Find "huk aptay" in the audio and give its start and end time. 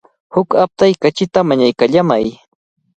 0.33-0.93